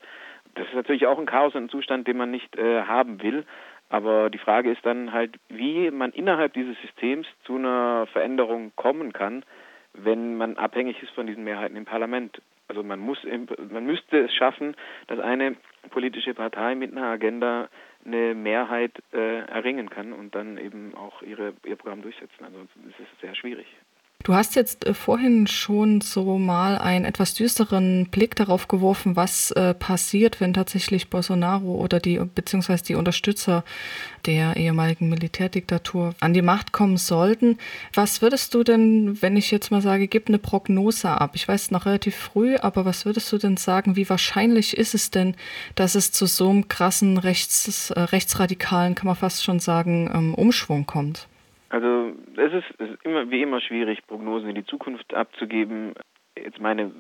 Das 0.54 0.68
ist 0.68 0.76
natürlich 0.76 1.08
auch 1.08 1.18
ein 1.18 1.26
Chaos 1.26 1.56
und 1.56 1.64
ein 1.64 1.70
Zustand, 1.70 2.08
den 2.08 2.18
man 2.18 2.30
nicht 2.30 2.56
äh, 2.56 2.84
haben 2.84 3.24
will. 3.24 3.46
Aber 3.90 4.30
die 4.30 4.38
Frage 4.38 4.70
ist 4.70 4.86
dann 4.86 5.12
halt, 5.12 5.38
wie 5.50 5.90
man 5.90 6.12
innerhalb 6.12 6.54
dieses 6.54 6.80
Systems 6.82 7.26
zu 7.46 7.56
einer 7.56 8.06
Veränderung 8.14 8.74
kommen 8.76 9.12
kann, 9.12 9.44
wenn 9.94 10.38
man 10.38 10.58
abhängig 10.58 11.02
ist 11.02 11.12
von 11.12 11.28
diesen 11.28 11.44
Mehrheiten 11.44 11.76
im 11.76 11.86
Parlament. 11.86 12.42
Also 12.68 12.84
man 12.84 13.00
muss, 13.00 13.20
man 13.70 13.86
müsste 13.86 14.26
es 14.26 14.34
schaffen, 14.34 14.76
dass 15.08 15.20
eine 15.20 15.56
politische 15.90 16.34
Partei 16.34 16.76
mit 16.76 16.92
einer 16.92 17.08
Agenda 17.08 17.70
eine 18.06 18.36
Mehrheit 18.36 18.92
äh, 19.14 19.40
erringen 19.48 19.90
kann 19.90 20.14
und 20.14 20.36
dann 20.36 20.58
eben 20.58 20.94
auch 20.96 21.22
ihre, 21.22 21.54
ihr 21.66 21.76
Programm 21.76 22.02
durchsetzen. 22.02 22.44
Also 22.44 22.68
es 22.90 23.00
ist 23.00 23.22
sehr 23.22 23.36
schwierig. 23.36 23.68
Du 24.24 24.34
hast 24.34 24.56
jetzt 24.56 24.86
äh, 24.86 24.94
vorhin 24.94 25.48
schon 25.48 26.02
so 26.02 26.38
mal 26.38 26.78
einen 26.78 27.06
etwas 27.06 27.34
düsteren 27.34 28.08
Blick 28.08 28.36
darauf 28.36 28.68
geworfen, 28.68 29.16
was 29.16 29.52
äh, 29.52 29.74
passiert, 29.74 30.42
wenn 30.42 30.54
tatsächlich 30.54 31.10
Bolsonaro 31.10 31.76
oder 31.76 32.00
die 32.02 32.20
beziehungsweise 32.36 32.84
die 32.84 32.96
Unterstützer 32.96 33.64
der 34.26 34.58
ehemaligen 34.58 35.08
Militärdiktatur 35.08 36.14
an 36.20 36.34
die 36.34 36.42
Macht 36.42 36.74
kommen 36.74 36.98
sollten. 36.98 37.58
Was 37.94 38.22
würdest 38.22 38.54
du 38.54 38.64
denn, 38.64 39.22
wenn 39.22 39.38
ich 39.38 39.50
jetzt 39.52 39.72
mal 39.72 39.82
sage, 39.82 40.10
gib 40.10 40.28
eine 40.28 40.40
Prognose 40.40 41.10
ab? 41.10 41.32
Ich 41.36 41.48
weiß 41.48 41.72
noch 41.72 41.86
relativ 41.86 42.16
früh, 42.16 42.58
aber 42.58 42.84
was 42.84 43.06
würdest 43.06 43.32
du 43.32 43.38
denn 43.38 43.56
sagen, 43.56 43.96
wie 43.96 44.10
wahrscheinlich 44.10 44.76
ist 44.76 44.94
es 44.94 45.10
denn, 45.10 45.36
dass 45.76 45.96
es 45.96 46.12
zu 46.12 46.26
so 46.26 46.50
einem 46.50 46.68
krassen 46.68 47.18
rechts, 47.18 47.92
äh, 47.92 48.00
rechtsradikalen, 48.02 48.96
kann 48.96 49.08
man 49.08 49.16
fast 49.16 49.44
schon 49.46 49.60
sagen, 49.60 50.12
ähm, 50.14 50.34
Umschwung 50.34 50.86
kommt? 50.86 51.28
Also 51.70 52.14
es 52.36 52.54
ist, 52.54 52.80
es 52.80 52.92
ist 52.92 53.06
immer 53.06 53.30
wie 53.30 53.42
immer 53.42 53.62
schwierig, 53.62 54.06
Prognosen 54.08 54.50
in 54.50 54.56
die 54.56 54.66
Zukunft 54.66 55.14
abzugeben. 55.14 55.94
Jetzt 56.36 56.60
meine 56.60 56.92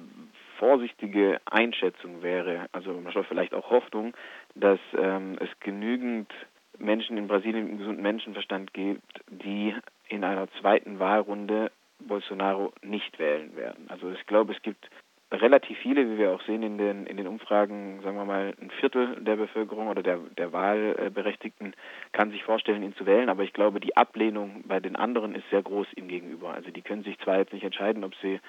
vorsichtige 0.57 1.39
Einschätzung 1.45 2.23
wäre, 2.23 2.67
also 2.71 3.01
vielleicht 3.29 3.53
auch 3.53 3.69
Hoffnung, 3.69 4.13
dass 4.55 4.79
ähm, 4.97 5.37
es 5.39 5.49
genügend 5.59 6.31
Menschen 6.79 7.17
in 7.17 7.27
Brasilien 7.27 7.67
mit 7.69 7.79
gesunden 7.79 8.03
Menschenverstand 8.03 8.73
gibt, 8.73 9.21
die 9.29 9.75
in 10.09 10.23
einer 10.23 10.47
zweiten 10.59 10.99
Wahlrunde 10.99 11.71
Bolsonaro 11.99 12.73
nicht 12.81 13.17
wählen 13.19 13.55
werden. 13.55 13.85
Also 13.89 14.11
ich 14.11 14.25
glaube, 14.27 14.53
es 14.53 14.61
gibt 14.61 14.89
relativ 15.31 15.77
viele, 15.79 16.09
wie 16.09 16.17
wir 16.17 16.31
auch 16.31 16.41
sehen 16.43 16.63
in 16.63 16.77
den, 16.77 17.05
in 17.05 17.17
den 17.17 17.27
Umfragen, 17.27 17.99
sagen 18.01 18.17
wir 18.17 18.25
mal, 18.25 18.53
ein 18.61 18.71
Viertel 18.79 19.17
der 19.21 19.35
Bevölkerung 19.35 19.87
oder 19.87 20.01
der, 20.01 20.19
der 20.37 20.53
Wahlberechtigten 20.53 21.73
kann 22.13 22.31
sich 22.31 22.43
vorstellen, 22.43 22.83
ihn 22.83 22.95
zu 22.95 23.05
wählen. 23.05 23.29
Aber 23.29 23.43
ich 23.43 23.53
glaube, 23.53 23.79
die 23.79 23.97
Ablehnung 23.97 24.63
bei 24.65 24.79
den 24.79 24.95
anderen 24.95 25.35
ist 25.35 25.49
sehr 25.49 25.61
groß 25.61 25.87
ihm 25.95 26.07
gegenüber. 26.07 26.53
Also 26.53 26.71
die 26.71 26.81
können 26.81 27.03
sich 27.03 27.19
zwar 27.19 27.39
jetzt 27.39 27.53
nicht 27.53 27.65
entscheiden, 27.65 28.03
ob 28.03 28.15
sie 28.21 28.39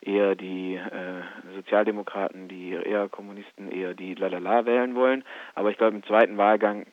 eher 0.00 0.34
die 0.34 0.74
äh, 0.74 1.22
Sozialdemokraten, 1.54 2.48
die 2.48 2.72
eher 2.72 3.08
Kommunisten, 3.08 3.70
eher 3.70 3.94
die 3.94 4.14
Lalala 4.14 4.66
wählen 4.66 4.94
wollen. 4.94 5.24
Aber 5.54 5.70
ich 5.70 5.78
glaube, 5.78 5.96
im 5.96 6.04
zweiten 6.04 6.36
Wahlgang 6.36 6.86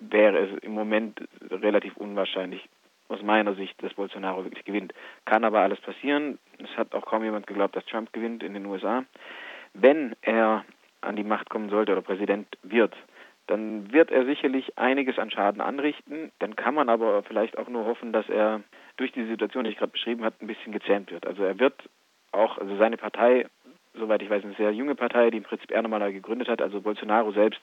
wäre 0.00 0.38
es 0.38 0.58
im 0.62 0.72
Moment 0.72 1.20
relativ 1.50 1.96
unwahrscheinlich, 1.96 2.68
aus 3.08 3.22
meiner 3.22 3.54
Sicht, 3.54 3.82
dass 3.82 3.94
Bolsonaro 3.94 4.44
wirklich 4.44 4.64
gewinnt. 4.64 4.92
Kann 5.24 5.44
aber 5.44 5.60
alles 5.60 5.80
passieren. 5.80 6.38
Es 6.58 6.76
hat 6.76 6.94
auch 6.94 7.06
kaum 7.06 7.24
jemand 7.24 7.46
geglaubt, 7.46 7.76
dass 7.76 7.84
Trump 7.86 8.12
gewinnt 8.12 8.42
in 8.42 8.54
den 8.54 8.66
USA. 8.66 9.04
Wenn 9.74 10.14
er 10.22 10.64
an 11.00 11.16
die 11.16 11.24
Macht 11.24 11.48
kommen 11.48 11.70
sollte 11.70 11.92
oder 11.92 12.02
Präsident 12.02 12.46
wird, 12.62 12.94
dann 13.46 13.92
wird 13.92 14.10
er 14.10 14.26
sicherlich 14.26 14.76
einiges 14.76 15.18
an 15.18 15.30
Schaden 15.30 15.60
anrichten. 15.60 16.32
Dann 16.38 16.54
kann 16.56 16.74
man 16.74 16.88
aber 16.88 17.22
vielleicht 17.22 17.56
auch 17.56 17.68
nur 17.68 17.86
hoffen, 17.86 18.12
dass 18.12 18.28
er 18.28 18.62
durch 18.96 19.12
die 19.12 19.24
Situation, 19.26 19.64
die 19.64 19.70
ich 19.70 19.78
gerade 19.78 19.92
beschrieben 19.92 20.24
habe, 20.24 20.36
ein 20.40 20.46
bisschen 20.46 20.72
gezähmt 20.72 21.10
wird. 21.10 21.26
Also 21.26 21.44
er 21.44 21.58
wird 21.58 21.74
auch, 22.32 22.58
also 22.58 22.76
seine 22.76 22.98
Partei 22.98 23.46
soweit 23.98 24.22
ich 24.22 24.30
weiß, 24.30 24.44
eine 24.44 24.54
sehr 24.54 24.72
junge 24.72 24.94
Partei, 24.94 25.30
die 25.30 25.38
im 25.38 25.42
Prinzip 25.42 25.70
er 25.70 25.82
nochmal 25.82 26.12
gegründet 26.12 26.48
hat. 26.48 26.62
Also 26.62 26.80
Bolsonaro 26.80 27.32
selbst 27.32 27.60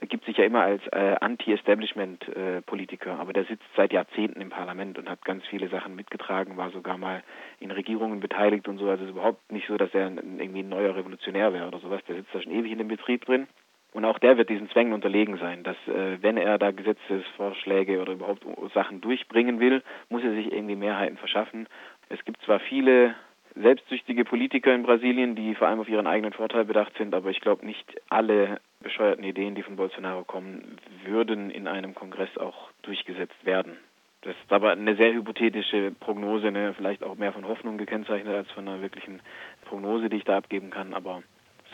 gibt 0.00 0.24
sich 0.24 0.36
ja 0.36 0.44
immer 0.44 0.62
als 0.62 0.82
äh, 0.88 1.16
Anti-Establishment-Politiker, 1.20 3.10
äh, 3.10 3.20
aber 3.20 3.32
der 3.32 3.44
sitzt 3.44 3.64
seit 3.76 3.92
Jahrzehnten 3.92 4.40
im 4.40 4.50
Parlament 4.50 4.98
und 4.98 5.08
hat 5.08 5.24
ganz 5.24 5.44
viele 5.46 5.68
Sachen 5.68 5.94
mitgetragen, 5.94 6.56
war 6.56 6.70
sogar 6.70 6.98
mal 6.98 7.22
in 7.60 7.70
Regierungen 7.70 8.20
beteiligt 8.20 8.68
und 8.68 8.78
so. 8.78 8.88
Also 8.88 9.04
es 9.04 9.10
ist 9.10 9.16
überhaupt 9.16 9.52
nicht 9.52 9.68
so, 9.68 9.76
dass 9.76 9.94
er 9.94 10.10
irgendwie 10.10 10.62
ein 10.62 10.68
neuer 10.68 10.96
Revolutionär 10.96 11.52
wäre 11.52 11.68
oder 11.68 11.78
sowas. 11.78 12.02
Der 12.08 12.16
sitzt 12.16 12.34
da 12.34 12.40
schon 12.40 12.52
ewig 12.52 12.72
in 12.72 12.78
dem 12.78 12.88
Betrieb 12.88 13.24
drin. 13.24 13.46
Und 13.92 14.06
auch 14.06 14.18
der 14.18 14.38
wird 14.38 14.48
diesen 14.48 14.70
Zwängen 14.70 14.94
unterlegen 14.94 15.36
sein, 15.36 15.64
dass 15.64 15.76
äh, 15.86 16.16
wenn 16.22 16.38
er 16.38 16.58
da 16.58 16.70
Gesetzesvorschläge 16.70 18.00
oder 18.00 18.14
überhaupt 18.14 18.46
Sachen 18.72 19.02
durchbringen 19.02 19.60
will, 19.60 19.82
muss 20.08 20.24
er 20.24 20.32
sich 20.32 20.50
irgendwie 20.50 20.76
Mehrheiten 20.76 21.18
verschaffen. 21.18 21.68
Es 22.08 22.24
gibt 22.24 22.40
zwar 22.42 22.58
viele 22.60 23.14
selbstsüchtige 23.54 24.24
Politiker 24.24 24.74
in 24.74 24.82
Brasilien, 24.82 25.34
die 25.34 25.54
vor 25.54 25.68
allem 25.68 25.80
auf 25.80 25.88
ihren 25.88 26.06
eigenen 26.06 26.32
Vorteil 26.32 26.64
bedacht 26.64 26.96
sind, 26.96 27.14
aber 27.14 27.28
ich 27.28 27.40
glaube 27.40 27.66
nicht 27.66 28.00
alle 28.08 28.60
bescheuerten 28.82 29.24
Ideen, 29.24 29.54
die 29.54 29.62
von 29.62 29.76
Bolsonaro 29.76 30.24
kommen, 30.24 30.78
würden 31.04 31.50
in 31.50 31.66
einem 31.66 31.94
Kongress 31.94 32.36
auch 32.36 32.70
durchgesetzt 32.82 33.44
werden. 33.44 33.76
Das 34.22 34.36
ist 34.36 34.52
aber 34.52 34.72
eine 34.72 34.94
sehr 34.94 35.12
hypothetische 35.12 35.92
Prognose, 35.98 36.52
ne? 36.52 36.74
vielleicht 36.74 37.02
auch 37.02 37.16
mehr 37.16 37.32
von 37.32 37.46
Hoffnung 37.46 37.76
gekennzeichnet 37.76 38.34
als 38.34 38.50
von 38.52 38.68
einer 38.68 38.80
wirklichen 38.80 39.20
Prognose, 39.64 40.08
die 40.08 40.18
ich 40.18 40.24
da 40.24 40.36
abgeben 40.36 40.70
kann, 40.70 40.94
aber 40.94 41.22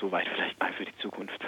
soweit 0.00 0.26
vielleicht 0.28 0.58
mal 0.58 0.72
für 0.72 0.86
die 0.86 0.96
Zukunft. 0.98 1.44